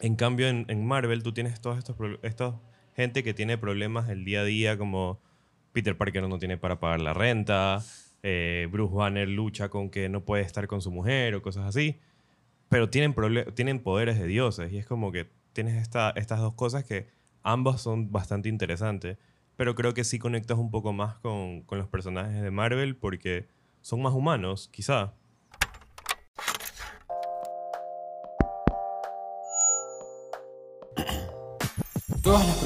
[0.00, 2.54] En cambio, en, Marvel tú tienes todos estos, estos
[2.94, 5.20] gente que tiene problemas el día a día, como
[5.72, 7.84] Peter Parker no tiene para pagar la renta,
[8.22, 11.98] eh, Bruce Banner lucha con que no puede estar con su mujer o cosas así,
[12.68, 13.14] pero tienen,
[13.54, 17.08] tienen poderes de dioses y es como que tienes esta, estas dos cosas que
[17.42, 19.18] ambas son bastante interesantes,
[19.56, 23.48] pero creo que sí conectas un poco más con, con los personajes de Marvel porque
[23.80, 25.14] son más humanos, quizá.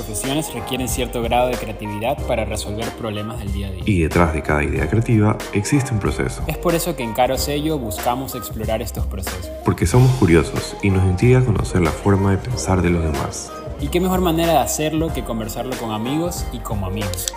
[0.05, 3.83] Profesiones requieren cierto grado de creatividad para resolver problemas del día a día.
[3.87, 7.39] Y detrás de cada idea creativa existe un proceso, Es por eso que en Caro
[7.39, 9.51] Sello buscamos explorar estos procesos.
[9.65, 13.51] porque somos curiosos y nos intriga conocer la forma de pensar de los demás.
[13.81, 17.33] Y qué mejor manera de hacerlo que conversarlo con amigos y como amigos.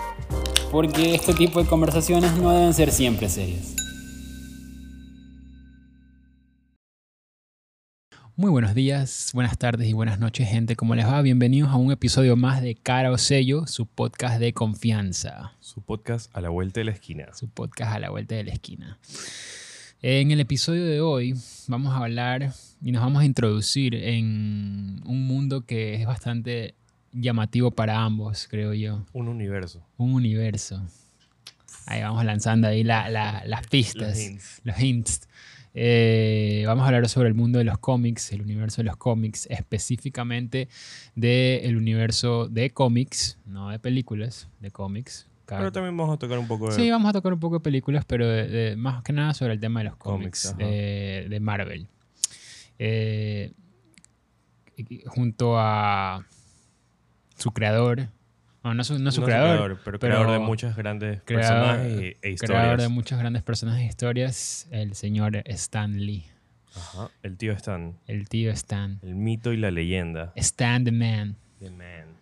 [0.70, 3.74] Porque este tipo de conversaciones no deben ser siempre serias.
[8.40, 10.76] Muy buenos días, buenas tardes y buenas noches, gente.
[10.76, 11.20] ¿Cómo les va?
[11.22, 15.54] Bienvenidos a un episodio más de Cara o Sello, su podcast de confianza.
[15.58, 17.32] Su podcast a la vuelta de la esquina.
[17.34, 18.96] su podcast a la vuelta de la esquina.
[20.02, 21.34] En el episodio de hoy
[21.66, 26.76] vamos a hablar y nos vamos a introducir en un mundo que es bastante
[27.12, 29.04] llamativo para ambos, creo yo.
[29.14, 29.84] Un universo.
[29.96, 30.80] Un universo.
[31.86, 34.60] Ahí vamos lanzando ahí la- la- las pistas, Los hints.
[34.62, 35.20] los hints.
[35.80, 39.46] Eh, vamos a hablar sobre el mundo de los cómics, el universo de los cómics,
[39.48, 40.68] específicamente
[41.14, 45.28] del universo de cómics, no de películas, de cómics.
[45.46, 46.74] Cada- Pero también vamos a tocar un poco de...
[46.74, 49.52] Sí, vamos a tocar un poco de películas, pero de- de- más que nada sobre
[49.54, 51.86] el tema de los Cómics, de, de Marvel.
[52.80, 53.52] Eh,
[55.06, 56.24] junto a
[57.36, 58.08] su creador,
[58.64, 62.00] no, no su, no su no creador, pero, pero creador de muchos grandes creador- personajes
[62.00, 62.60] e, e historias.
[62.62, 66.24] creador de muchos grandes personajes e historias, el señor Stan Lee,
[66.74, 67.10] Ajá.
[67.22, 67.96] El tío Stan.
[68.06, 68.98] el tío Stan.
[69.02, 70.32] El mito y la leyenda.
[70.36, 71.36] Stan the Man.
[71.60, 72.16] The man.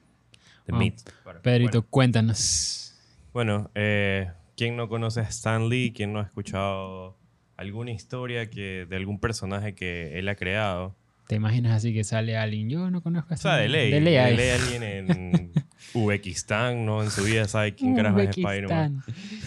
[0.67, 1.01] The Oh, myth.
[1.25, 2.95] Bueno, Pedrito, Bueno, cuéntanos.
[3.33, 5.93] Bueno, eh, ¿quién no conoce a Stan Lee?
[5.94, 7.16] ¿Quién no ha escuchado
[7.56, 10.94] alguna historia que, de algún personaje que él ha creado?
[11.26, 12.69] ¿Te imaginas así que sale alguien?
[12.70, 13.91] Yo no conozco a O sea, de ley.
[13.91, 15.53] De ley, alguien en
[15.94, 17.03] Uzbekistán, ¿no?
[17.03, 19.03] En su vida sabe quién carajo es Spider-Man.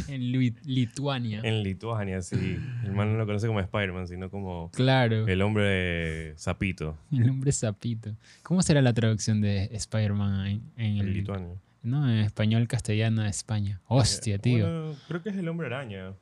[0.07, 1.41] En Lu- Lituania.
[1.44, 2.57] En Lituania, sí.
[2.84, 5.28] El man no lo conoce como Spider-Man, sino como Claro.
[5.28, 8.16] el hombre sapito El hombre sapito.
[8.44, 11.56] ¿Cómo será la traducción de Spider-Man en, en en el Lituania.
[11.81, 13.79] No, en español castellano de España.
[13.88, 14.66] Hostia, Eh, tío.
[14.66, 16.13] bueno, creo que es el hombre araña.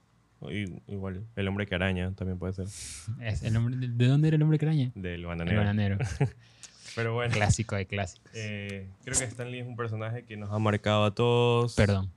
[0.88, 2.68] Igual, el hombre que araña también puede ser.
[3.22, 4.92] Es el hombre, ¿De de dónde era el hombre craña?
[4.96, 5.58] Del El bananero.
[5.59, 5.98] bananero.
[6.96, 8.31] Pero bueno, Clásico de clásicos.
[8.34, 11.76] eh, creo que Stan Lee es un personaje que nos ha marcado a todos.
[11.76, 12.12] Perdón.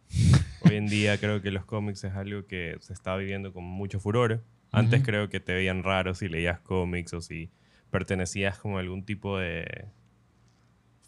[0.63, 4.01] Hoy en día creo que los cómics es algo que se está viviendo con mucho
[4.01, 4.43] furor.
[4.73, 7.51] Antes creo que te veían raro si leías cómics o si
[7.91, 9.87] pertenecías como a algún tipo de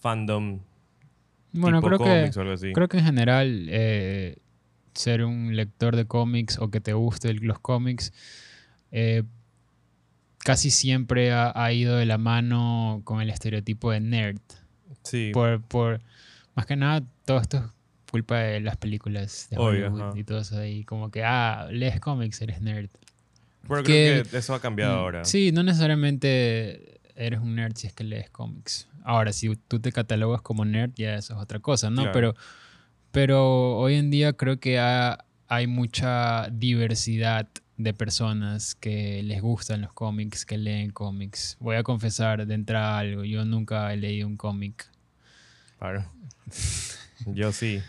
[0.00, 0.60] fandom
[1.52, 2.72] Bueno, tipo creo cómics que, o algo así.
[2.72, 4.38] creo que en general eh,
[4.94, 8.12] ser un lector de cómics o que te guste los cómics
[8.90, 9.22] eh,
[10.38, 14.40] casi siempre ha, ha ido de la mano con el estereotipo de nerd.
[15.02, 16.00] sí, por, por
[16.54, 17.64] más que nada todo esto es
[18.10, 22.42] culpa de las películas de Hollywood y todo eso ahí como que ah lees cómics
[22.42, 22.90] eres nerd
[23.66, 25.24] pero que- creo que eso ha cambiado Mm, ahora.
[25.24, 29.92] sí no necesariamente eres un nerd si es que lees cómics ahora si tú te
[29.92, 32.12] catalogas como nerd ya eso es otra cosa no Claro.
[32.12, 32.34] pero
[33.12, 39.80] pero hoy en día creo que ha- hay mucha diversidad de personas que les gustan
[39.82, 41.56] los cómics, que leen cómics.
[41.60, 44.86] Voy a confesar de entrada algo, yo nunca he leído un cómic.
[45.78, 46.04] Claro.
[47.26, 47.80] Yo sí.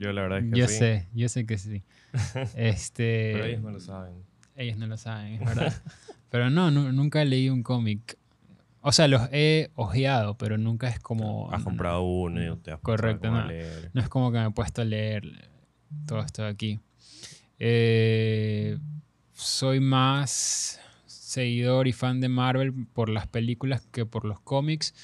[0.00, 0.74] Yo la verdad es que Yo sí.
[0.78, 1.82] sé, yo sé que sí.
[2.56, 4.14] Este, Pero ellos no lo saben.
[4.56, 5.82] ellos no lo saben, es verdad.
[6.30, 8.18] pero no, nu- nunca he leído un cómic.
[8.82, 11.52] O sea, los he ojeado, pero nunca es como...
[11.52, 13.44] Has comprado uno y te has Correcto, no.
[13.44, 13.90] leer.
[13.92, 15.50] No es como que me he puesto a leer
[16.06, 16.80] todo esto de aquí.
[17.58, 18.78] Eh,
[19.34, 24.94] soy más seguidor y fan de Marvel por las películas que por los cómics,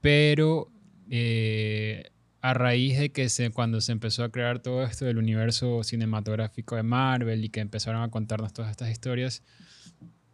[0.00, 0.70] pero
[1.08, 5.84] eh, a raíz de que se, cuando se empezó a crear todo esto del universo
[5.84, 9.42] cinematográfico de Marvel y que empezaron a contarnos todas estas historias,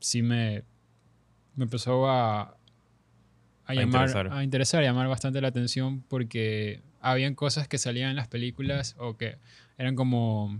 [0.01, 0.65] sí me,
[1.59, 2.57] me empezó a, a,
[3.67, 4.33] A llamar, interesar.
[4.33, 8.95] a interesar, a llamar bastante la atención porque habían cosas que salían en las películas
[8.99, 9.37] o que
[9.77, 10.59] eran como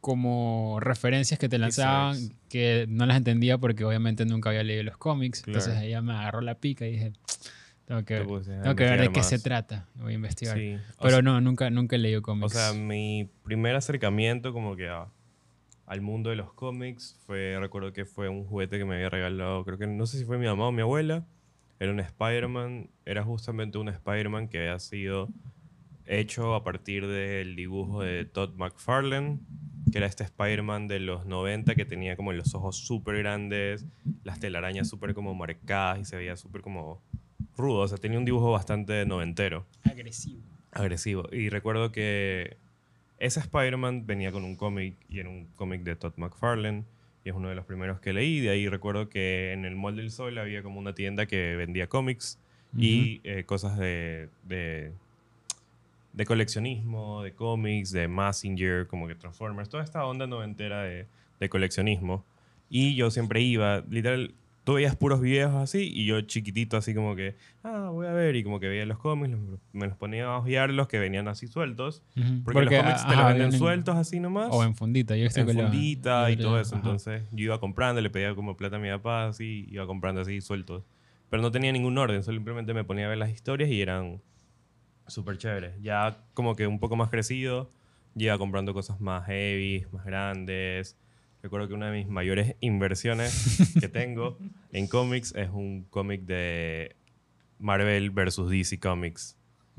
[0.00, 2.16] como referencias que te lanzaban
[2.48, 5.42] que no las entendía porque obviamente nunca había leído los cómics.
[5.42, 5.60] Claro.
[5.60, 7.12] Entonces ella me agarró la pica y dije,
[7.84, 9.86] tengo que, tengo que ver de qué se trata.
[9.94, 10.56] Voy a investigar.
[10.58, 10.74] Sí.
[10.98, 12.52] O Pero sea- no, nunca, nunca he leído O cómics.
[12.52, 15.06] sea, mi primer acercamiento como que a-
[15.92, 19.62] al mundo de los cómics fue, recuerdo que fue un juguete que me había regalado,
[19.62, 21.26] creo que no sé si fue mi mamá o mi abuela,
[21.78, 25.28] Era un Spider-Man, era justamente un Spider-Man que había sido
[26.06, 29.40] hecho a partir del dibujo de Todd McFarlane,
[29.90, 33.84] que era este Spider-Man de los 90 que tenía como los ojos súper grandes,
[34.24, 37.02] las telarañas súper como marcadas y se veía súper como
[37.58, 37.80] rudo.
[37.80, 40.40] O sea, tenía un dibujo bastante noventero Agresivo.
[40.70, 41.28] agresivo.
[41.32, 42.56] Y recuerdo que
[43.22, 46.82] ese Spider-Man venía con un cómic y era un cómic de Todd McFarlane
[47.24, 48.40] y es uno de los primeros que leí.
[48.40, 51.86] De ahí recuerdo que en el Mall del Sol había como una tienda que vendía
[51.86, 52.40] cómics
[52.76, 54.92] y eh, cosas de, de,
[56.12, 61.06] de coleccionismo, de cómics, de Massinger, como que Transformers, toda esta onda noventera de,
[61.38, 62.24] de coleccionismo.
[62.70, 67.16] Y yo siempre iba, literal, tú veías puros videos así y yo chiquitito así como
[67.16, 70.26] que, ah, voy a ver y como que veía los cómics, los- me los ponía
[70.26, 72.02] a hojear los que venían así sueltos.
[72.16, 72.42] Ujú.
[72.44, 74.48] Porque, los cómics te los venden sueltos así nomás.
[74.52, 75.16] O en fundita.
[75.16, 76.76] Yo en fundita y todo eso.
[76.76, 76.84] ajá.
[76.84, 80.40] Entonces yo iba comprando, le pedía como plata a mi papá, así, iba comprando así
[80.40, 80.84] sueltos.
[81.30, 84.20] Pero no tenía ningún orden, simplemente me ponía a ver las historias y eran
[85.06, 85.74] súper chéveres.
[85.82, 87.70] Ya como que un poco más crecido,
[88.14, 90.98] ya iba comprando cosas más heavy, más grandes.
[91.42, 94.38] Recuerdo que una de mis mayores inversiones que tengo
[94.72, 96.96] en cómics es un cómic de
[97.58, 99.36] Marvel versus DC Comics.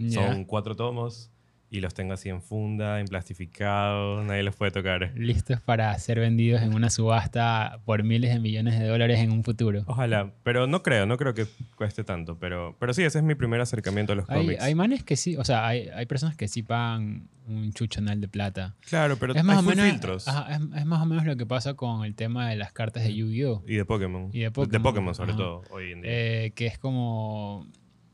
[0.10, 1.32] Son cuatro tomos
[1.73, 5.11] y los tengo así en funda, en plastificado, nadie los puede tocar.
[5.15, 9.43] listos para ser vendidos en una subasta por miles de millones de dólares en un
[9.43, 9.83] futuro.
[9.87, 13.35] Ojalá, pero no creo, no creo que cueste tanto, pero, pero sí, ese es mi
[13.35, 14.61] primer acercamiento a los Hay, cómics.
[14.63, 18.27] hay manes que sí, o sea, hay, hay personas que sí pagan un chuchonal de
[18.27, 18.75] plata.
[18.87, 20.27] claro, pero es más, hay o menos, filtros.
[20.27, 23.03] ajá, es, es más o menos lo que pasa con el tema de las cartas
[23.03, 23.63] de Yu-Gi-Oh!
[23.67, 24.29] Y de Pokémon.
[24.31, 25.37] Y de De Pokémon, Pokémon, sobre ajá.
[25.39, 26.11] todo, hoy en día.
[26.13, 27.67] Eh, que es como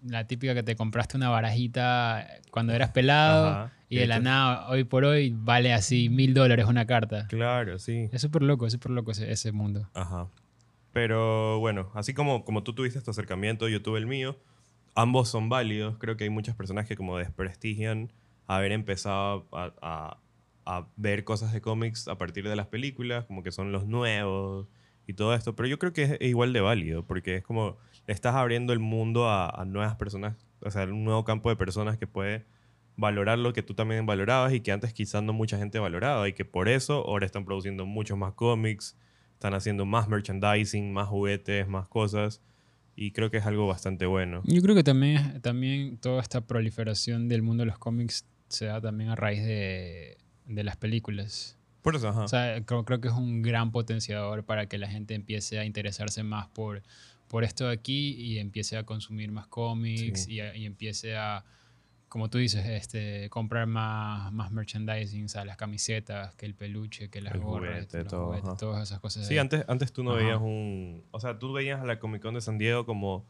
[0.04, 3.72] la típica que te compraste una barajita cuando eras pelado Ajá.
[3.90, 7.28] y de la nada, hoy por hoy, vale así mil dólares una carta.
[7.28, 8.10] Claro, sí.
[8.12, 9.90] Es súper loco, es súper loco ese, ese mundo.
[9.94, 10.28] Ajá.
[10.92, 14.38] Pero bueno, así como, como tú tuviste tu acercamiento, yo tuve el mío,
[14.96, 15.98] ambos son válidos.
[16.00, 18.12] Creo que hay muchas personas que como desprestigian
[18.48, 20.18] haber empezado a, a-
[20.66, 24.68] a ver cosas de cómics a partir de las películas, como que son los nuevos
[25.08, 25.56] y todo esto.
[25.56, 27.78] Pero yo creo que es igual de válido, porque es como
[28.10, 31.56] le estás abriendo el mundo a, a nuevas personas, o sea, un nuevo campo de
[31.56, 32.44] personas que puede
[32.96, 36.34] valorar lo que tú también valorabas y que antes quizás no mucha gente valoraba y
[36.34, 38.98] que por eso ahora están produciendo muchos más cómics,
[39.34, 42.42] están haciendo más merchandising, más juguetes, más cosas
[42.96, 44.42] y creo que es algo bastante bueno.
[44.44, 48.82] Yo creo que también, también toda esta proliferación del mundo de los cómics se da
[48.82, 50.18] también a raíz de,
[50.48, 51.60] de las películas.
[51.84, 52.24] Por eso, ajá.
[52.24, 55.66] O sea, creo, creo que es un gran potenciador para que la gente empiece a
[55.66, 56.82] interesarse más por,
[57.30, 60.34] por esto de aquí y empiece a consumir más cómics Sí.
[60.34, 61.46] y, a- y empiece a,
[62.10, 67.10] como tú dices, este, comprar más, más merchandising, o sea, las camisetas, que el peluche,
[67.10, 69.28] que las El gorras, juguete, todo, juguetes, todas esas cosas.
[69.28, 69.38] Sí, ahí.
[69.40, 70.20] antes, antes tú no Ajá.
[70.24, 71.04] veías un...
[71.12, 73.26] O sea, tú veías a la Comic Con de San Diego como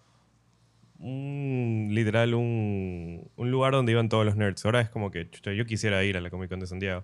[0.98, 1.90] un...
[1.92, 4.64] Literal, un, un lugar donde iban todos los nerds.
[4.66, 7.04] Ahora es como que, yo quisiera ir a la Comic Con de San Diego.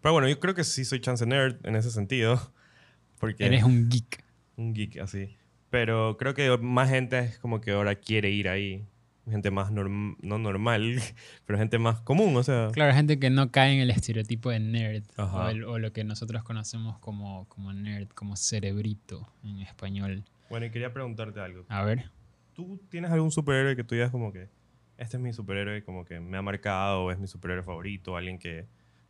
[0.00, 2.40] Pero bueno, yo creo que sí soy chance nerd en ese sentido.
[3.18, 4.24] Porque Eres un geek.
[4.56, 5.36] un geek así.
[5.70, 8.84] Pero creo que más gente es como que ahora quiere ir ahí.
[9.28, 11.00] Gente más norm- no normal,
[11.44, 12.70] pero gente más común, o sea.
[12.72, 16.02] Claro, gente que no cae en el estereotipo de nerd o, el- o lo que
[16.04, 20.24] nosotros conocemos como, como nerd, como cerebrito en español.
[20.48, 21.66] Bueno, y quería preguntarte algo.
[21.68, 22.10] A ver.
[22.54, 24.48] ¿Tú tienes algún superhéroe que tú digas como que
[24.96, 28.66] este es mi superhéroe, como que me ha marcado, es mi superhéroe favorito, alguien que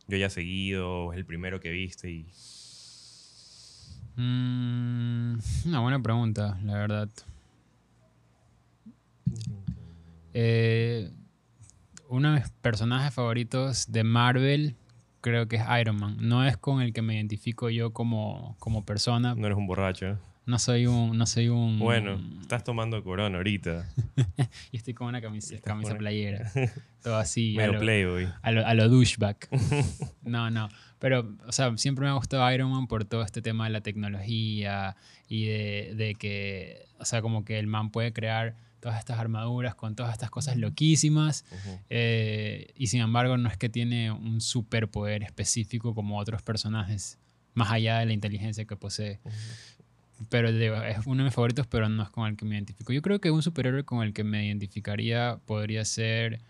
[0.07, 2.27] yo haya seguido, es el primero que viste y...
[4.21, 7.09] Mm, una buena pregunta, la verdad.
[10.33, 11.09] Eh,
[12.09, 14.75] uno de mis personajes favoritos de Marvel
[15.21, 16.17] creo que es Iron Man.
[16.19, 19.35] No es con el que me identifico yo como, como persona.
[19.35, 20.17] No eres un borracho.
[20.45, 21.15] No soy un...
[21.17, 23.87] No soy un Bueno, estás tomando corona ahorita.
[24.71, 26.51] Y estoy con una camisa, camisa playera.
[27.03, 27.53] Todo así.
[27.57, 28.27] a Medio lo- playboy.
[28.41, 29.37] a lo, a lo douchebag.
[30.23, 30.67] No, no.
[30.99, 33.81] Pero, o sea, siempre me ha gustado Iron Man por todo este tema de la
[33.81, 34.95] tecnología
[35.27, 39.75] y de, de que, o sea, como que el man puede crear todas estas armaduras
[39.75, 41.45] con todas estas cosas loquísimas
[41.89, 47.17] eh, y sin embargo no es que tiene un superpoder específico como otros personajes,
[47.53, 49.19] más allá de la inteligencia que posee.
[50.29, 52.91] Pero es uno de mis favoritos, pero no es con el que me identifico.
[52.91, 56.41] Yo creo que un superhéroe con el que me identificaría podría ser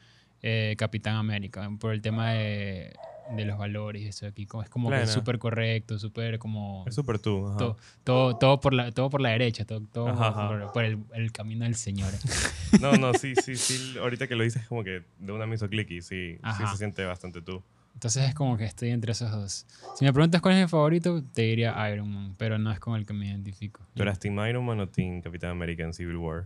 [0.41, 2.95] eh, Capitán América, por el tema de,
[3.35, 4.43] de los valores eso aquí.
[4.63, 5.11] Es como que Claro.
[5.11, 6.83] súper correcto, súper como...
[6.87, 7.47] Es súper tú.
[7.47, 7.57] ajá.
[7.57, 10.47] Todo, todo, todo por la, todo por la derecha, todo, todo Ajá, ajá.
[10.47, 12.11] por, por el, el camino del Señor.
[12.81, 13.97] No, no, sí, sí, sí.
[13.99, 16.77] Ahorita que lo dices como que de una me hizo click y sí, sí se
[16.77, 17.63] siente bastante tú.
[17.95, 19.65] Entonces es como que estoy entre esos dos.
[19.95, 22.95] Si me preguntas cuál es mi favorito, te diría Iron Man, pero no es con
[22.95, 23.81] el que me identifico.
[23.95, 26.45] ¿Tú eras Team Iron Man o Team Capitán América en Civil War?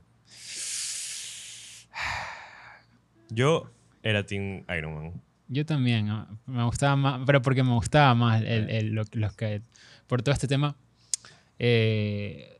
[3.30, 3.70] Yo
[4.02, 5.22] era Team Iron Man.
[5.54, 6.10] Yo también,
[6.46, 9.62] me gustaba más, pero porque me gustaba más el, el- lo- los que,
[10.08, 10.76] por todo este tema.
[11.60, 12.60] eh,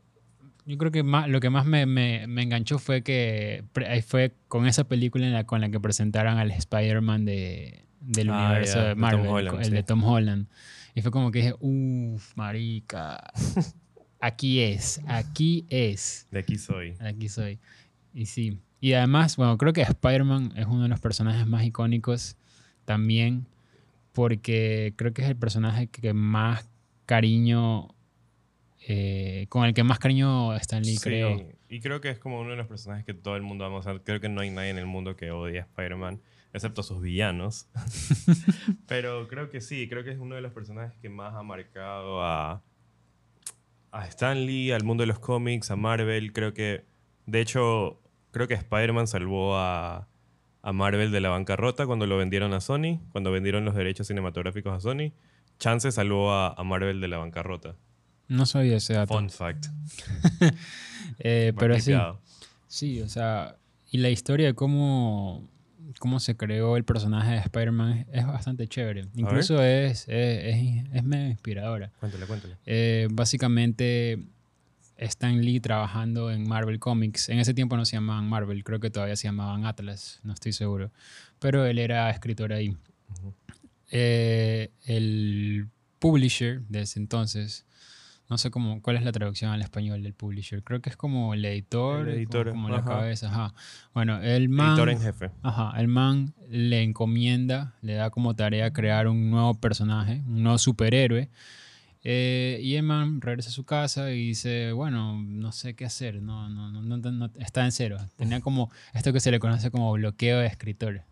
[0.66, 3.64] yo creo que más, lo que más me, me- me enganchó fue que
[4.06, 8.46] fue con esa película en la, con la que presentaron al Spider-Man de, del Ah,
[8.46, 9.70] universo ya, de de Marvel, Holland, el sí.
[9.72, 10.46] de Tom Holland.
[10.94, 13.30] Y fue como que dije, uff, marica,
[14.20, 16.26] aquí es, aquí es.
[16.30, 16.94] De aquí soy.
[17.00, 17.58] Aquí soy.
[18.14, 18.58] Y sí.
[18.80, 22.36] Y además, bueno, creo que Spider-Man es uno de los personajes más icónicos
[22.84, 23.46] también,
[24.12, 26.68] porque creo que es el personaje que más
[27.06, 27.94] cariño,
[28.86, 31.48] eh, con el que más cariño Stan Lee Sí, creó.
[31.68, 33.78] Y creo que es como uno de los personajes que todo el mundo ama.
[33.78, 36.20] O sea, creo que no hay nadie en el mundo que odie a Spider-Man,
[36.52, 37.68] excepto sus villanos.
[38.86, 42.22] Pero creo que sí, creo que es uno de los personajes que más ha marcado
[42.22, 42.62] a,
[43.90, 46.32] a Stan Lee, al mundo de los cómics, a Marvel.
[46.32, 46.84] Creo que,
[47.26, 48.00] de hecho,
[48.30, 50.06] creo que Spider-Man salvó a,
[50.64, 54.72] a Marvel de la bancarrota cuando lo vendieron a Sony, cuando vendieron los derechos cinematográficos
[54.72, 55.12] a Sony.
[55.58, 57.76] Chance salvó a, a Marvel de la bancarrota.
[58.28, 59.14] No sabía ese dato.
[59.14, 59.66] Fun fact.
[61.18, 61.92] Eh, pero sí,
[62.66, 63.56] sí, o sea,
[63.88, 65.48] y la historia de cómo,
[66.00, 69.06] cómo se creó el personaje de Spider-Man es, es bastante chévere.
[69.14, 71.92] Incluso es, es, es, es medio inspiradora.
[72.00, 72.56] Cuéntale, cuéntale.
[72.66, 74.24] Eh, básicamente,
[74.96, 77.28] Stan Lee trabajando en Marvel Comics.
[77.28, 80.52] En ese tiempo no se llamaban Marvel, creo que todavía se llamaban Atlas, no estoy
[80.52, 80.90] seguro.
[81.38, 82.76] Pero él era escritor ahí.
[83.90, 87.66] Eh, el publisher de ese entonces,
[88.28, 90.62] no sé cómo, cuál es la traducción al español del publisher.
[90.62, 93.28] Creo que es como el editor, El editor, como, como la cabeza.
[93.28, 93.54] Ajá.
[93.92, 94.70] Bueno, el man.
[94.70, 95.30] Editor en jefe.
[95.42, 100.58] Ajá, el man le encomienda, le da como tarea crear un nuevo personaje, un nuevo
[100.58, 101.28] superhéroe.
[102.06, 106.20] Eh, y el man regresa a su casa y dice, bueno, no sé qué hacer,
[106.20, 107.96] no, no, no, no- está en cero.
[108.16, 111.02] Tenía como esto que se le conoce como bloqueo de escritor,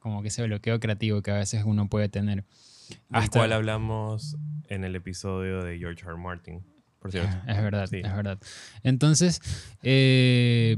[0.00, 2.44] como que ese bloqueo creativo que a veces uno puede tener.
[2.88, 4.36] Del Hasta- cual hablamos
[4.68, 6.10] en el episodio de George R.
[6.14, 6.20] R.
[6.20, 6.60] Martin,
[6.98, 7.36] por cierto.
[7.46, 8.00] Es verdad, Sí.
[8.04, 8.38] es verdad.
[8.82, 9.40] Entonces,
[9.84, 10.76] eh,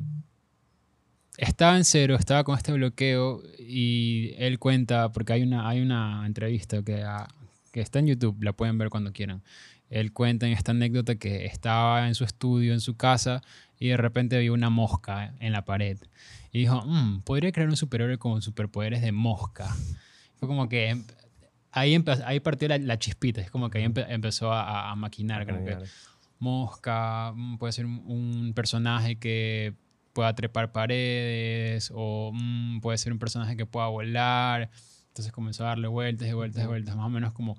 [1.39, 6.25] estaba en cero, estaba con este bloqueo y él cuenta, porque hay una, hay una
[6.27, 7.27] entrevista que, ah,
[7.75, 9.43] que está en YouTube, la pueden ver cuando quieran.
[9.91, 13.43] Él cuenta en esta anécdota que estaba en su estudio, en su casa,
[13.81, 15.99] y de repente vio una mosca en la pared.
[16.53, 19.67] Y dijo, "Mm, podría crear un superhéroe con superpoderes de mosca.
[20.37, 21.05] Fue como que em-
[21.73, 24.95] ahí, ahí partió la, la chispita, es como que ahí empe- empezó a, a- a
[24.97, 25.45] maquinar.
[25.45, 25.73] como que,
[26.39, 29.75] mosca, mm, puede ser un, un personaje que
[30.13, 34.71] pueda trepar paredes o mm, puede ser un personaje que pueda volar.
[35.15, 37.57] Entonces comenzó a darle vueltas y vueltas y vueltas, más o menos como...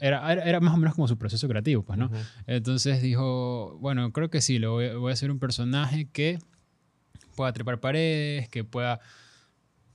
[0.00, 2.06] Era, era, era más o menos como su proceso creativo, pues, ¿no?
[2.06, 2.16] Ujú.
[2.46, 6.38] Entonces dijo, bueno, creo que sí, lo voy, voy a hacer un personaje que
[7.36, 9.00] pueda trepar paredes, que pueda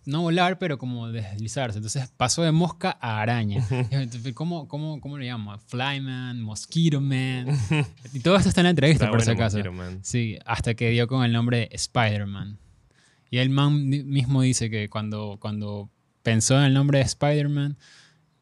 [0.08, 1.78] no volar, pero como deslizarse.
[1.78, 3.64] Entonces pasó de mosca a araña.
[4.34, 5.56] ¿Cómo, cómo, cómo le llamo?
[5.60, 7.48] Flyman, Mosquito Man.
[8.14, 9.58] Y todo esto está en la entrevista, Está por si bueno acaso.
[9.58, 10.00] Mosquito Man.
[10.04, 12.58] Sí, hasta que dio con el nombre de Spider-Man.
[13.30, 15.90] Y el man mi- mismo dice que cuando, cuando
[16.26, 17.78] pensó en el nombre de Spider-Man,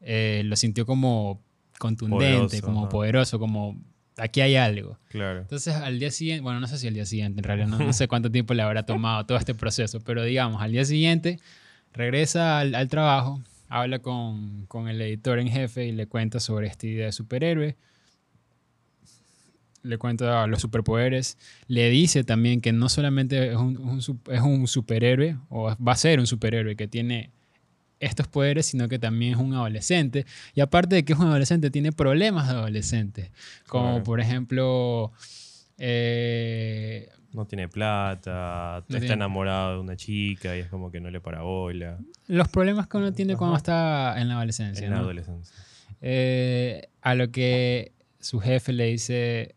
[0.00, 1.42] eh, lo sintió como
[1.78, 2.26] contundente,
[2.58, 2.88] Poderoso, como ajá.
[2.88, 3.76] poderoso, como
[4.16, 4.98] aquí hay algo.
[5.10, 5.40] Claro.
[5.40, 7.92] Entonces al día siguiente, bueno, no sé si al día siguiente, en realidad no, no
[7.92, 11.38] sé cuánto tiempo le habrá tomado todo este proceso, pero digamos, al día siguiente
[11.92, 16.68] regresa al, al trabajo, habla con, con el editor en jefe y le cuenta sobre
[16.68, 17.76] esta idea de superhéroe,
[19.82, 21.36] le cuenta los superpoderes,
[21.66, 26.18] le dice también que no solamente es un, es un superhéroe, o va a ser
[26.18, 27.30] un superhéroe que tiene
[28.04, 30.26] estos poderes, sino que también es un adolescente.
[30.54, 33.30] Y aparte de que es un adolescente, tiene problemas de adolescente.
[33.68, 34.04] Como Claro.
[34.04, 35.12] por ejemplo,
[35.78, 41.10] eh, No tiene plata, está tiene- enamorado de una chica y es como que no
[41.10, 41.98] le para bola.
[42.28, 44.84] los problemas que uno tiene cuando está en la adolescencia.
[44.84, 45.02] En la ¿no?
[45.02, 45.54] adolescencia.
[46.00, 49.54] Eh, a lo que su jefe le dice,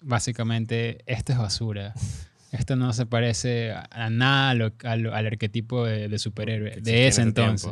[0.00, 1.92] básicamente, esto es basura.
[2.52, 6.80] Esto no se parece a, nada a lo- a lo- al arquetipo de, de superhéroe
[6.80, 7.70] de ese entonces.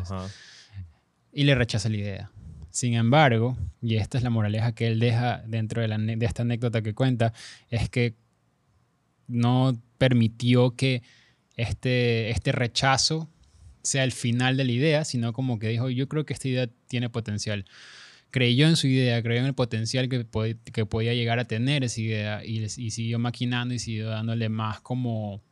[1.32, 2.30] y le rechaza la idea.
[2.70, 6.42] Sin embargo, y esta es la moraleja que él deja dentro de, la de esta
[6.42, 7.32] anécdota que cuenta,
[7.68, 8.14] es que
[9.28, 11.02] no permitió que
[11.56, 13.28] este, este rechazo
[13.82, 16.68] sea el final de la idea, sino como que dijo, yo creo que esta idea
[16.88, 17.64] tiene potencial.
[18.30, 21.82] Creyó en su idea, creyó en el potencial que, pod- que podía llegar a tener
[21.84, 25.42] esa idea y, y siguió maquinando y siguió dándole más como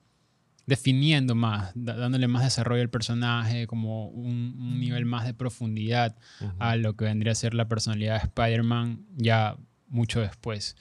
[0.66, 6.14] definiendo más, dándole más desarrollo al personaje, como un, un nivel más de profundidad
[6.58, 9.56] a lo que vendría a ser la personalidad de Spider-Man ya
[9.88, 10.76] mucho después.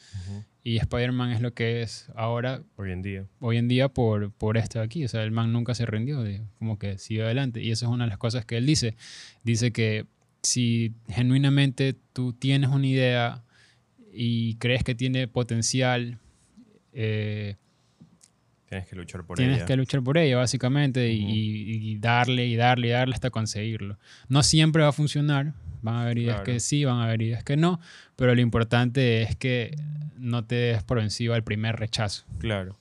[0.62, 3.26] Y Spider-Man es lo que es ahora, Hoy en día.
[3.40, 5.06] hoy en día, por, por esto de aquí.
[5.06, 6.22] O sea, el man nunca se rindió,
[6.60, 7.64] como que siguió adelante.
[7.64, 8.98] Y eso es una de las cosas que él dice.
[9.46, 10.06] Dice que
[10.48, 13.44] si genuinamente tú tienes una idea
[14.14, 16.20] y crees que tiene potencial,
[16.94, 17.56] eh,
[18.70, 19.66] Tienes que luchar por tienes ella.
[19.66, 21.30] que luchar por ella, básicamente, y- Ujú.
[21.34, 23.98] y, y darle y darle y darle hasta conseguirlo.
[24.28, 25.54] No siempre va a funcionar.
[25.82, 26.46] Van a haber ideas Claro.
[26.54, 27.80] que sí, van a haber ideas que no,
[28.18, 29.76] pero lo importante es que
[30.18, 32.26] no te des por vencido al primer rechazo.
[32.40, 32.78] Claro.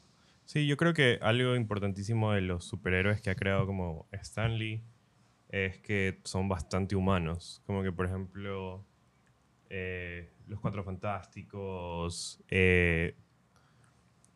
[0.47, 4.81] Sí, yo creo que algo importantísimo de los superhéroes que ha creado como Stan Lee
[5.49, 7.63] es que son bastante humanos.
[7.67, 8.85] Como que, por ejemplo,
[9.71, 13.17] eh, Los Cuatro Fantásticos, eh,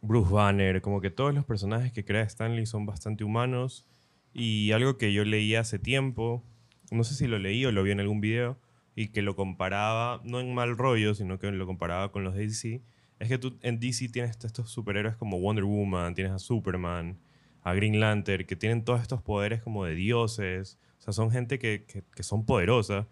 [0.03, 3.87] Bruce Banner, como que todos los personajes que crea Stan Lee son bastante humanos.
[4.33, 6.45] Y algo que yo leí hace tiempo,
[6.91, 8.59] no sé si lo leí o lo vi en algún video,
[8.95, 12.47] y que lo comparaba, no en mal rollo, sino que lo comparaba con los de
[12.47, 12.83] DC,
[13.19, 17.19] es que tú en DC tienes estos superhéroes como Wonder Woman, tienes a Superman,
[17.63, 20.79] a Green Lantern, que tienen todos estos poderes como de dioses.
[20.99, 23.09] O sea, son gente que, que- son poderosa,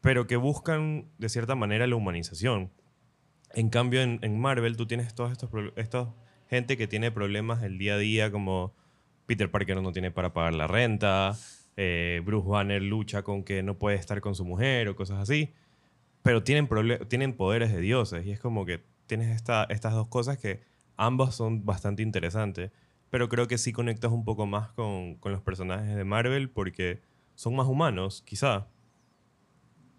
[0.00, 2.70] pero que buscan de cierta manera la humanización.
[3.54, 6.08] En cambio, en, en Marvel tú tienes todos estos, estos
[6.48, 8.74] gente que tiene problemas del día a día, como
[9.26, 11.36] Peter Parker no tiene para pagar la renta,
[11.76, 15.52] eh, Bruce Banner lucha con que no puede estar con su mujer o cosas así,
[16.22, 16.68] pero tienen,
[17.08, 20.60] tienen poderes de dioses y es como que tienes esta, estas dos cosas que
[20.96, 22.70] ambas son bastante interesantes,
[23.12, 27.02] pero creo que sí conectas un poco más con, con los personajes de Marvel porque
[27.34, 28.68] son más humanos, quizá.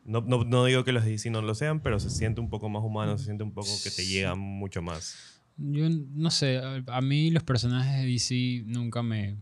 [0.03, 2.69] No, no, no digo que los DC no lo sean, pero se siente un poco
[2.69, 5.39] más humano, se siente un poco que te llegan mucho más.
[5.57, 9.37] Yo no sé, a, a mí los personajes de DC nunca me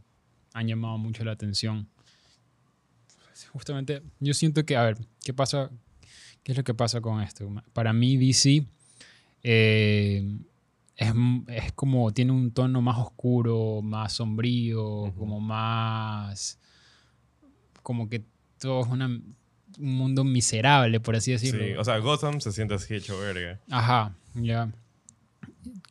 [0.51, 1.87] han llamado mucho la atención.
[3.53, 5.71] Justamente, yo siento que, a ver, ¿qué pasa?
[6.43, 7.49] ¿Qué es lo que pasa con esto?
[7.71, 8.65] Para mí DC
[9.43, 10.39] eh,
[10.95, 11.13] es,
[11.47, 16.59] es como, tiene un tono más oscuro, más sombrío, como más,
[17.83, 18.23] como que
[18.59, 21.63] todo es una- un mundo miserable, por así decirlo.
[21.63, 23.59] Sí, o sea, Gotham se siente así hecho verga.
[23.69, 24.71] Ajá, ya.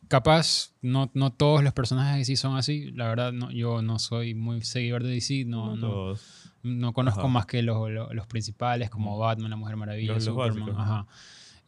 [0.08, 2.90] Capaz, no, no todos los personajes de DC son así.
[2.92, 5.44] La verdad, no, yo no soy muy seguidor de DC.
[5.44, 6.52] No, no, Todos.
[6.64, 7.28] no conozco Ajá.
[7.28, 10.60] más que los, los, los principales, como Batman, la Mujer Maravilla, Los- los Superman.
[10.66, 10.80] básicos.
[10.82, 11.06] Ajá.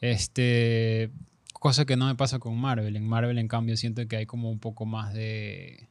[0.00, 1.12] Este,
[1.62, 2.96] cosa que no me pasa con Marvel.
[2.96, 5.88] En Marvel, en cambio, siento que hay como un poco más de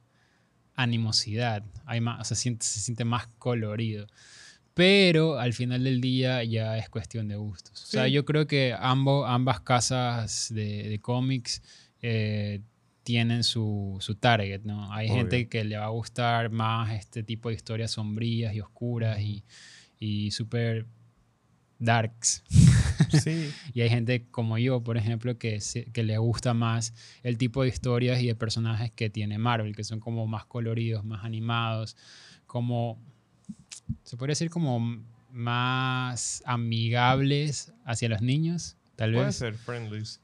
[0.75, 1.63] animosidad.
[1.85, 4.05] Hay más, o sea, siente- se siente más colorido.
[4.73, 7.83] Pero al final del día ya es cuestión de gustos.
[7.83, 11.61] O sea, yo creo que ambos, ambas casas de, de cómics
[12.01, 12.61] eh,
[13.03, 14.91] tienen su, su target, ¿no?
[14.93, 15.17] Hay Obvio.
[15.19, 19.43] gente que le va a gustar más este tipo de historias sombrías y oscuras y,
[19.99, 20.85] y súper
[21.79, 22.43] darks.
[23.09, 25.59] Sí, Y hay gente como yo, por ejemplo, que,
[25.93, 29.83] que le gusta más el tipo de historias y de personajes que tiene Marvel, que
[29.83, 31.97] son como más coloridos, más animados,
[32.47, 32.99] como,
[34.03, 39.35] se podría decir como más amigables hacia los niños, tal puede vez.
[39.35, 40.21] ser friendlies.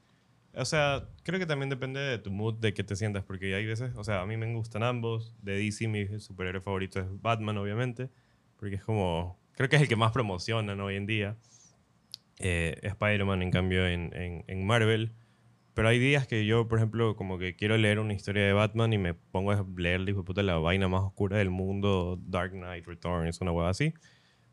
[0.54, 3.64] O sea, creo que también depende de tu mood, de qué te sientas, porque hay
[3.64, 5.34] veces, o sea, a mí me gustan ambos.
[5.40, 8.10] De DC, mi superhéroe favorito es Batman, obviamente,
[8.56, 11.36] porque es como, creo que es el que más promocionan hoy en día.
[12.40, 15.12] Eh, Spider-Man, en cambio, en, en, en Marvel.
[15.74, 18.92] Pero hay días que yo, por ejemplo, como que quiero leer una historia de Batman
[18.92, 22.50] y me pongo a leer, hijo de puta, la vaina más oscura del mundo, Dark
[22.50, 23.94] Knight Returns, una hueá así.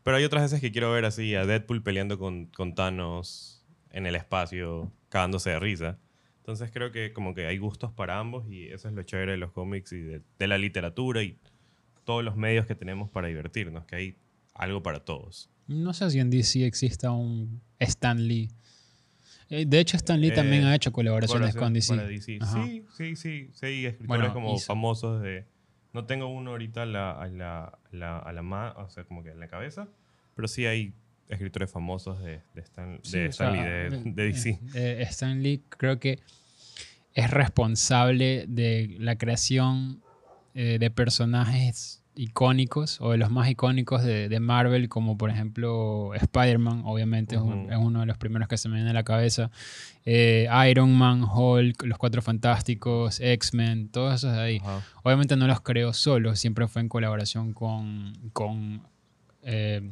[0.04, 4.06] Pero hay otras veces que quiero ver así a Deadpool peleando con, con Thanos en
[4.06, 5.98] el espacio, cagándose de risa.
[6.38, 9.38] Entonces creo que como que hay gustos para ambos y eso es lo chévere de
[9.38, 11.40] los cómics y de la literatura y
[12.04, 14.18] todos los medios que tenemos para divertirnos, que hay
[14.54, 15.50] algo para todos.
[15.68, 18.48] No sé si en DC exista un Stan Lee.
[19.50, 21.94] Eh, De hecho, Stan Lee Eh, también ha hecho colaboraciones con DC.
[21.96, 22.38] Para DC.
[22.40, 22.64] Ajá.
[22.64, 24.66] Sí, sí, sí, sí, hay escritores Bueno, como hizo.
[24.66, 25.44] famosos de...
[25.92, 29.04] No tengo uno ahorita a la, a la, a la, a la ma- o sea,
[29.04, 29.88] como que en la cabeza,
[30.34, 30.92] pero sí hay
[31.28, 34.50] escritores famosos de, de Stan, Sí, de, o Stan sea, Lee, de, eh, de DC.
[34.50, 36.18] eh, eh, Stan Lee creo que
[37.14, 40.02] es responsable de la creación
[40.54, 46.14] eh, de personajes icónicos o de los más icónicos de, de Marvel, como por ejemplo
[46.14, 47.70] Spider-Man, obviamente es un- Ujú.
[47.72, 49.50] es, uno de los primeros que se me viene a la cabeza.
[50.04, 54.62] Eh, Iron Man, Hulk, Los Cuatro Fantásticos, X-Men, todos esos de ahí.
[55.02, 58.82] Obviamente no los creó solo, siempre fue en colaboración con, con
[59.42, 59.82] eh,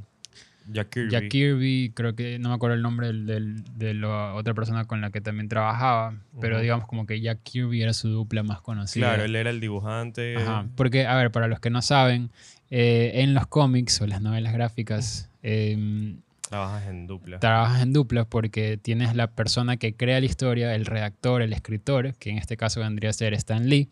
[0.72, 1.10] Jack Kirby.
[1.10, 4.84] Jack Kirby, creo que no me acuerdo el nombre del, del- de la otra persona
[4.86, 8.60] con la que también trabajaba, pero digamos como que Jack Kirby era su dupla más
[8.60, 9.08] conocida.
[9.08, 10.36] Claro, él era el dibujante.
[10.36, 12.30] Ajá, Porque, a ver, para los que no saben,
[12.70, 16.16] eh, en los cómics o las novelas gráficas, eh,
[16.48, 17.38] Trabajas en dupla.
[17.40, 22.14] trabajas en dupla porque tienes la persona que crea la historia, el redactor, el escritor,
[22.14, 23.88] que en este caso vendría a ser Stan Lee,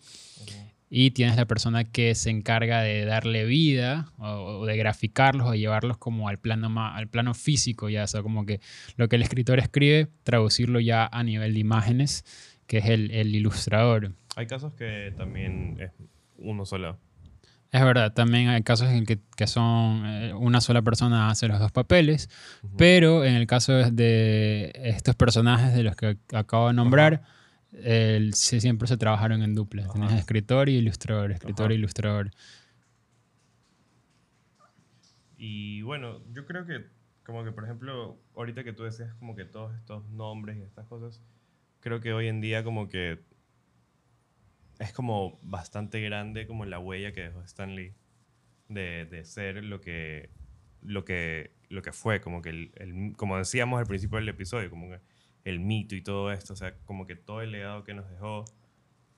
[0.94, 4.26] y tienes la persona que se encarga de darle vida o,
[4.60, 8.20] o de graficarlos o llevarlos como al plano, ma- al plano físico ya, o sea,
[8.22, 8.60] como que
[8.96, 12.24] lo que el escritor escribe, traducirlo ya a nivel de imágenes,
[12.66, 14.12] que es el, el ilustrador.
[14.36, 15.92] Hay casos que también es
[16.36, 16.98] uno solo.
[17.70, 21.58] Es verdad, también hay casos en que, que son eh, una sola persona hace los
[21.58, 22.28] dos papeles,
[22.76, 27.22] pero en el caso de- de estos personajes de los que acabo de nombrar,
[27.72, 29.82] el- siempre se trabajaron en dupla.
[29.84, 29.92] Ajá.
[29.92, 31.72] Tienes escritor y ilustrador, escritor Ajá.
[31.72, 32.30] e ilustrador.
[35.36, 36.84] Y bueno, yo creo que,
[37.24, 40.86] como que por ejemplo, ahorita que tú decías como que todos estos nombres y estas
[40.86, 41.20] cosas,
[41.80, 43.20] creo que hoy en día como que
[44.78, 47.94] es como bastante grande como la huella que dejó Stan Lee
[48.68, 50.30] de, de ser lo que,
[50.82, 54.70] lo que, lo que fue, como que el, el- como decíamos al principio del episodio,
[54.70, 55.00] como que
[55.44, 58.44] el mito y todo esto, o sea, como que todo el legado que nos dejó,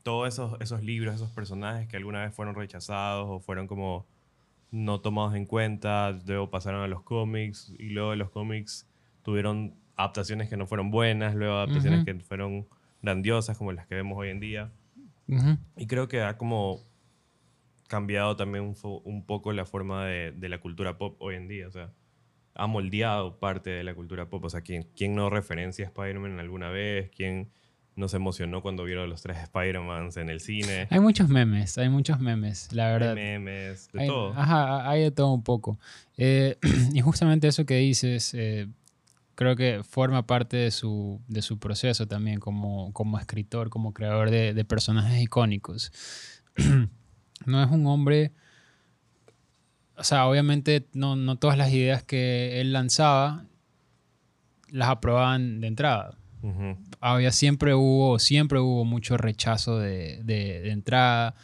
[0.02, 4.06] todos esos, esos libros, esos personajes que alguna vez fueron rechazados o fueron como
[4.70, 8.88] no tomados en cuenta, luego pasaron a los cómics y luego de los cómics
[9.22, 12.66] tuvieron adaptaciones que no fueron buenas, luego adaptaciones que fueron
[13.00, 14.72] grandiosas como las que vemos hoy en día.
[15.76, 16.80] Y creo que ha como
[17.88, 21.68] cambiado también un poco la forma de, de la cultura pop hoy en día.
[21.68, 21.92] O sea,
[22.54, 24.44] ha moldeado parte de la cultura pop.
[24.44, 27.10] O sea, ¿quién, quién no referencia a Spider-Man alguna vez?
[27.14, 27.50] ¿Quién
[27.96, 30.88] no se emocionó cuando vieron los tres Spider-Mans en el cine?
[30.90, 33.14] Hay muchos memes, hay muchos memes, la Hay verdad.
[33.14, 34.32] memes, de Hay- todo.
[34.34, 35.78] Ajá, hay de todo un poco.
[36.16, 36.56] Eh,
[36.92, 38.66] y justamente eso que dices, eh,
[39.36, 44.30] creo que forma parte de su, de su proceso también como, como escritor, como creador
[44.30, 45.92] de, de personajes icónicos.
[47.46, 48.32] no es un hombre,
[49.96, 53.44] o sea, obviamente no, no todas las ideas que él lanzaba
[54.70, 56.16] las aprobaban de entrada
[57.00, 61.34] había siempre hubo, siempre hubo mucho rechazo de, de- de entrada.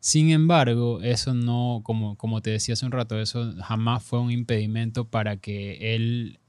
[0.00, 4.30] Sin embargo, eso no, como, como te decía hace un rato, eso jamás fue un
[4.30, 6.40] impedimento para que él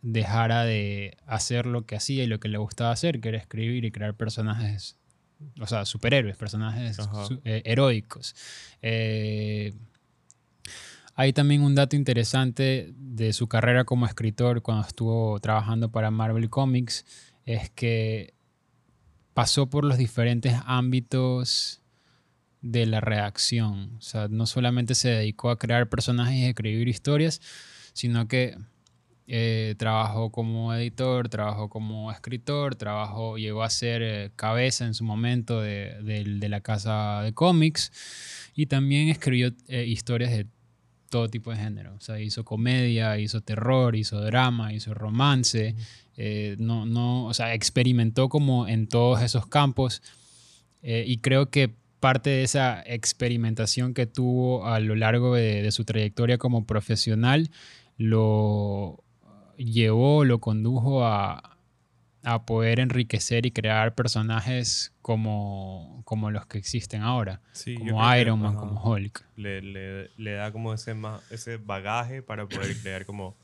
[0.00, 3.84] dejara de hacer lo que hacía y lo que le gustaba hacer, que era escribir
[3.84, 4.96] y crear personajes,
[5.60, 6.96] o sea, superhéroes, personajes
[7.28, 8.34] su- eh, heroicos.
[8.82, 9.74] Eh,
[11.14, 16.48] hay también un dato interesante de su carrera como escritor cuando estuvo trabajando para Marvel
[16.48, 17.04] Comics,
[17.44, 18.34] es que
[19.34, 21.82] pasó por los diferentes ámbitos
[22.60, 23.96] de la redacción.
[23.98, 27.40] O sea, no solamente se dedicó a crear personajes y escribir historias,
[27.92, 28.56] sino que
[29.26, 35.04] eh, trabajó como editor, trabajó como escritor, trabajó, llegó a ser eh, cabeza en su
[35.04, 37.92] momento de, de la casa de cómics
[38.54, 40.46] y también escribió eh, historias de
[41.12, 41.94] todo tipo de género.
[41.94, 45.76] O sea, hizo comedia, hizo terror, hizo drama, hizo romance.
[46.16, 50.02] eh, no, no, o sea, experimentó como en todos esos campos.
[50.82, 51.70] eh, y creo que
[52.00, 57.50] parte de esa experimentación que tuvo a lo largo de, de su trayectoria como profesional
[57.98, 59.04] lo
[59.56, 61.51] llevó, lo condujo a,
[62.24, 68.40] a poder enriquecer y crear personajes como, como los que existen ahora, Sí, como Iron
[68.40, 69.24] Man, como Hulk.
[69.36, 70.94] le, le- le da como ese,
[71.30, 73.36] ese bagaje para poder crear como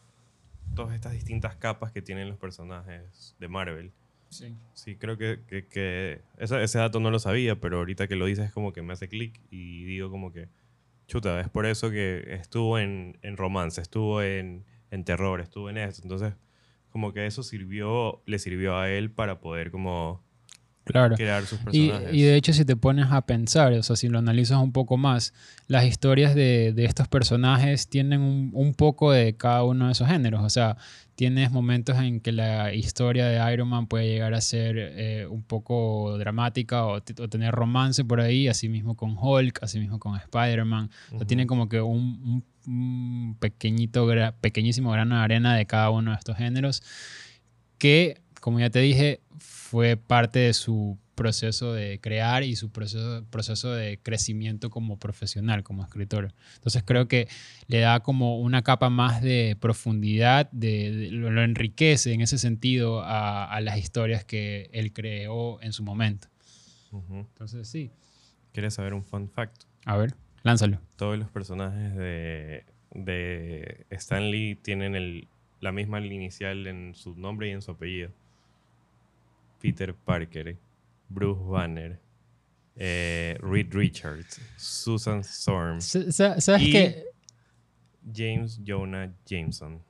[0.74, 3.92] todas estas distintas capas que tienen los personajes de Marvel.
[4.30, 4.54] Sí.
[4.74, 8.26] Sí, creo que, que, que ese, ese dato no lo sabía, pero ahorita que lo
[8.26, 10.48] dices es como que me hace clic y digo como que,
[11.08, 15.78] chuta, es por eso que estuvo en, en romance, estuvo en, en terror, estuvo en
[15.78, 16.02] esto.
[16.02, 16.34] Entonces,
[16.90, 20.22] como que eso sirvió, le sirvió a él para poder como
[20.92, 21.16] Claro.
[21.16, 22.14] crear sus Y, personajes.
[22.14, 24.96] y de hecho, si te pones a pensar, o sea, si lo analizas un poco
[24.96, 25.32] más,
[25.66, 30.08] las historias de, de estos personajes tienen un, un poco de cada uno de esos
[30.08, 30.42] géneros.
[30.42, 30.76] O sea,
[31.14, 35.42] tienes momentos en que la historia de Iron Man puede llegar a ser eh, un
[35.42, 40.14] poco dramática o, o tener romance por ahí, así mismo con Hulk, así mismo con
[40.16, 40.90] Spider-Man.
[41.12, 45.64] O sea, tiene como que un, un- un pequeñito, gra- pequeñísimo grano de arena de
[45.66, 46.82] cada uno de estos géneros
[47.78, 53.24] que, como ya te dije, fue parte de su proceso de crear y su proceso,
[53.30, 56.32] proceso de crecimiento como profesional, como escritor.
[56.54, 57.26] Entonces creo que
[57.66, 62.38] le da como una capa más de profundidad, de, de- lo, lo enriquece en ese
[62.38, 66.28] sentido a, a las historias que él creó en su momento.
[66.92, 67.16] Ujú.
[67.18, 67.90] Entonces sí.
[68.52, 69.64] ¿Quieres saber un fun fact?
[69.86, 70.80] A ver, lánzalo.
[70.96, 75.26] Todos los personajes de, de Stan Lee tienen el,
[75.60, 78.10] la misma inicial en su nombre y en su apellido.
[79.60, 80.56] Peter Parker,
[81.08, 81.98] Bruce Banner,
[82.76, 87.04] eh, Reed Richards, Susan Storm, Sa- sa- ¿Sabes Y- qué?
[88.14, 89.82] James Jonah Jameson.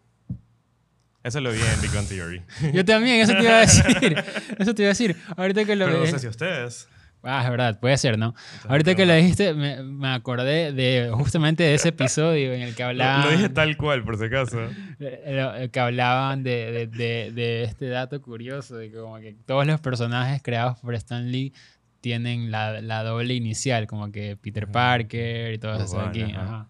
[1.22, 2.42] Eso lo vi en Big Bang Theory.
[2.72, 4.24] Yo también, eso te iba a decir.
[4.58, 5.16] Eso te iba a decir.
[5.36, 6.88] Ahorita que lo Pero no sé si ustedes.
[7.22, 8.28] Ah, es verdad, puede ser, ¿no?
[8.28, 12.74] Entonces, Ahorita que lo dijiste, me, me acordé de justamente de ese episodio en el
[12.74, 13.24] que Lo, hablaban.
[13.24, 14.70] lo dije tal cual, por si acaso.
[15.00, 19.34] eh, lo- que hablaban de, de- de- de este dato curioso, de que como que
[19.46, 21.52] todos los personajes creados por Stan Lee
[22.00, 24.72] tienen la, la doble inicial, como que Peter Ajá.
[24.72, 26.22] Parker y todo Pues eso aquí.
[26.22, 26.54] bueno, ajá.
[26.54, 26.68] Ajá.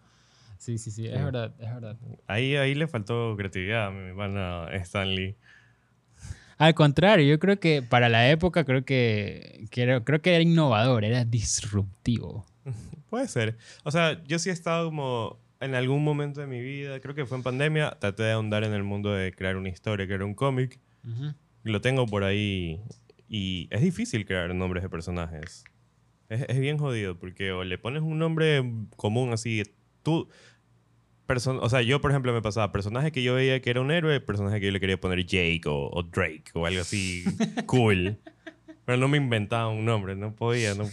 [0.57, 1.97] Sí, sí, sí, es verdad, es verdad.
[2.27, 5.37] Ahí, ahí le faltó creatividad a mi hermano Stan Lee.
[6.59, 11.05] Al contrario, yo creo que para la época creo que, era, creo que era innovador,
[11.05, 12.45] era disruptivo.
[13.11, 13.57] Puede ser.
[13.85, 17.27] O sea, yo sí he estado como en algún momento de mi vida, creo que
[17.27, 20.35] fue en pandemia, traté de ahondar en el mundo de crear una historia, crear un
[20.35, 20.81] cómic.
[21.63, 22.83] Lo tengo por ahí
[23.29, 25.65] y es difícil crear nombres de personajes.
[26.29, 28.63] Es, es bien jodido porque o le pones un nombre
[28.97, 29.63] común así,
[30.03, 30.29] tú...
[31.29, 34.21] o sea, yo por ejemplo me pasaba personaje que yo veía que era un héroe,
[34.21, 37.25] personaje que yo le quería poner Jake o, o Drake o algo así
[37.67, 38.17] cool.
[38.85, 40.85] Pero no me inventaba un nombre, no podía, no...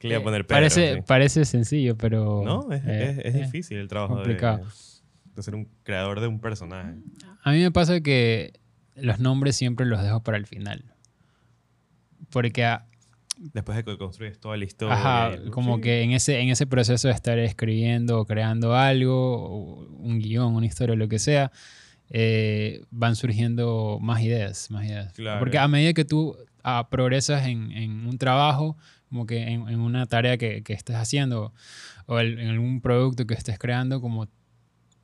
[0.00, 2.42] Que le iba a Eh, poner Pedro, parece, parece sencillo, pero...
[2.44, 3.42] No, es, eh, es- es eh.
[3.44, 4.66] difícil el trabajo de, complicado.
[5.36, 6.94] de ser un creador de un personaje.
[7.44, 8.52] A mí me pasa que
[8.96, 10.84] los nombres siempre los dejo para el final.
[12.30, 12.86] Porque, ah,
[13.38, 14.94] Después de que construyes toda la historia.
[14.96, 15.82] ajá, como sí.
[15.82, 20.54] que en ese, en ese proceso de estar escribiendo o creando algo, o un guion,
[20.54, 21.52] una historia, lo que sea,
[22.08, 25.12] eh, van surgiendo más ideas, más ideas.
[25.12, 25.38] Claro.
[25.40, 28.76] Porque a medida que tú ah, progresas en, en un trabajo,
[29.10, 31.52] como que en, en una tarea que, que estés haciendo,
[32.06, 34.28] o el- en algún producto que estés creando, como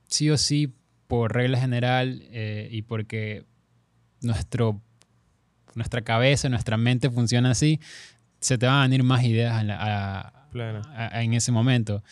[0.07, 0.73] sí o sí,
[1.07, 3.45] por regla general, eh, y porque
[4.21, 4.81] nuestro,
[5.75, 7.79] nuestra cabeza, nuestra mente funciona así,
[8.43, 9.77] se te van a venir más ideas a la-
[10.19, 10.81] a- Plena.
[10.95, 12.03] a- a- en ese momento.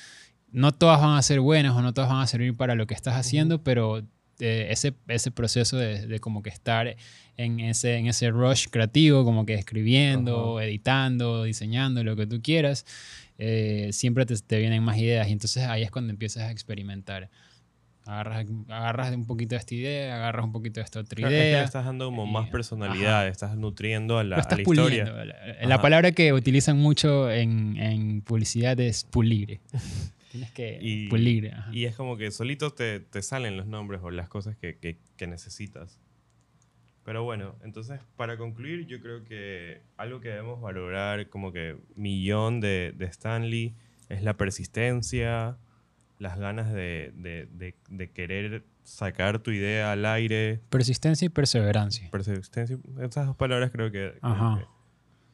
[0.52, 2.94] No todas van a ser buenas o no todas van a servir para lo que
[2.94, 4.00] estás haciendo, pero
[4.40, 6.96] eh, ese, ese proceso de, de como que estar
[7.38, 12.86] en ese, en ese rush creativo, como que escribiendo, editando, diseñando, lo que tú quieras,
[13.38, 17.30] eh, siempre te, te vienen más ideas y entonces ahí es cuando empiezas a experimentar.
[18.06, 21.40] Agarras, agarras un poquito de esta idea, agarras un poquito de esta otra Claro, es
[21.42, 21.60] que idea.
[21.60, 25.06] le estás dando como más personalidad, estás nutriendo a la, Lo a estás la historia.
[25.06, 25.82] La, la Ajá.
[25.82, 29.60] palabra que utilizan mucho en, en publicidad es pulir.
[30.32, 31.54] Tienes que Y- pulir.
[31.54, 31.70] ajá.
[31.74, 34.98] Y es como que solitos te, te salen los nombres o las cosas que, que-
[35.18, 36.00] que necesitas.
[37.04, 42.62] Pero bueno, entonces para concluir, yo creo que algo que debemos valorar como que millón
[42.62, 43.74] de, de Stanley
[44.10, 45.58] es la persistencia,
[46.22, 50.62] las ganas de, de- de- de querer sacar tu idea al aire.
[50.70, 52.10] Persistencia y perseverancia.
[52.12, 54.14] Persistencia, esas dos palabras creo que,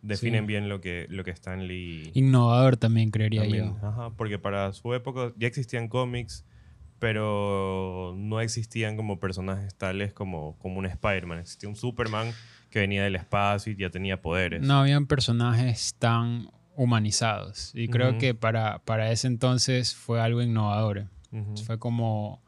[0.02, 0.47] definen Sí.
[0.47, 2.12] bien lo que, lo que Stanley...
[2.13, 3.88] Innovador también, creería También, yo.
[3.88, 6.45] ajá, porque para su época ya existían cómics,
[7.00, 11.39] pero no existían como personajes tales como, como un Spider-Man.
[11.39, 12.32] Existía un Superman
[12.69, 14.62] que venía del espacio y ya tenía poderes.
[14.62, 17.72] No habían personajes tan humanizados.
[17.76, 21.08] Y creo que para, para ese entonces fue algo innovador.
[21.66, 22.42] Fue como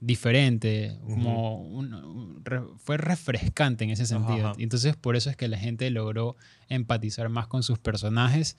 [0.00, 4.52] diferente, como un- un re- fue refrescante en ese sentido.
[4.58, 6.36] Y entonces por eso es que la gente logró
[6.68, 8.56] empatizar más con sus personajes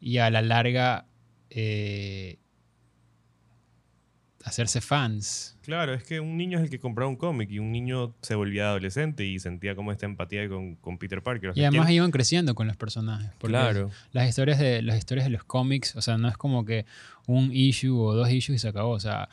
[0.00, 1.06] y a la larga
[1.50, 2.38] eh,
[4.46, 5.56] hacerse fans.
[5.62, 8.34] Claro, es que un niño es el que compraba un cómic y un niño se
[8.36, 11.50] volvía adolescente y sentía como esta empatía con, con Peter Parker.
[11.50, 13.30] O Y además ¿quién- iban creciendo con los personajes.
[13.38, 13.90] Claro.
[14.12, 16.86] Las historias, de, las historias de los cómics, o sea, no es como que
[17.26, 18.90] un issue o dos issues y se acabó.
[18.90, 19.28] O sea,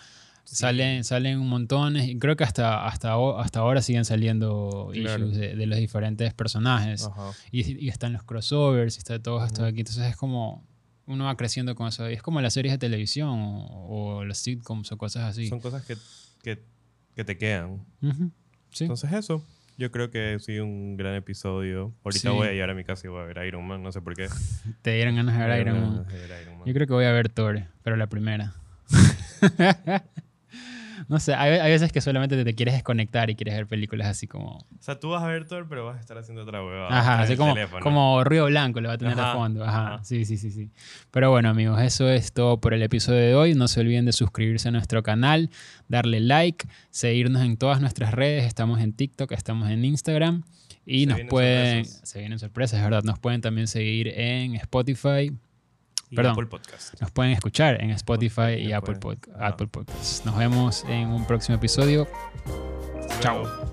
[0.46, 5.26] salen, salen un montón y creo que hasta, hasta, hasta ahora siguen saliendo Claro.
[5.28, 7.06] issues de, de los diferentes personajes.
[7.06, 7.32] Ajá.
[7.52, 9.82] Y, y están los crossovers y está todo esto aquí.
[9.82, 10.66] Entonces es como,
[11.06, 12.10] uno va creciendo con eso.
[12.10, 13.68] Y es como las series de televisión o,
[14.20, 15.48] o los sitcoms o cosas así.
[15.48, 15.98] Son cosas que,
[16.44, 16.60] que,
[17.16, 17.86] que te quedan.
[18.02, 18.32] Ujú,
[18.72, 18.86] Sí.
[18.86, 19.44] Entonces eso.
[19.78, 21.94] Yo creo que sí, un gran episodio.
[22.04, 22.36] Ahorita Sí.
[22.36, 24.16] voy a llegar a mi casa y voy a ver Iron Man, no sé por
[24.16, 24.28] qué.
[24.84, 25.92] Te dieron ganas de ver Iron Man.
[25.98, 26.68] ganas de ver Iron Man.
[26.68, 28.54] Yo creo que voy a ver Thor, pero la primera.
[31.08, 34.08] no sé, hay, hay veces que solamente te, te quieres desconectar y quieres ver películas
[34.08, 34.58] así como...
[34.58, 36.88] O sea, tú vas a ver Thor, pero vas a estar haciendo otra huevada.
[36.98, 37.84] Ajá, así como, teléfono.
[37.84, 39.64] como ruido blanco lo va a tener de Ajá, fondo.
[39.64, 40.04] Ajá, ajá.
[40.04, 40.72] sí, sí, sí, sí.
[41.12, 43.54] Pero bueno, amigos, eso es todo por el episodio de hoy.
[43.54, 45.50] No se olviden de suscribirse a nuestro canal,
[45.88, 48.46] darle like, seguirnos en todas nuestras redes.
[48.46, 50.44] Estamos en TikTok, estamos en Instagram.
[50.86, 51.86] Y Se nos pueden...
[51.86, 52.10] sorpresas.
[52.10, 53.04] Se vienen sorpresas, es verdad.
[53.04, 55.32] Nos pueden también seguir en Spotify,
[56.14, 56.34] Y perdón.
[56.34, 57.02] Apple Podcast.
[57.02, 59.00] Nos pueden escuchar en Spotify y Apple.
[59.40, 60.24] Apple Podcasts.
[60.26, 62.08] Nos vemos en un próximo episodio.
[63.20, 63.73] Chao.